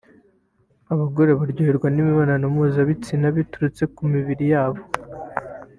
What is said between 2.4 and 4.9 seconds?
mpuzabitsina biturutse ku mibiri yabo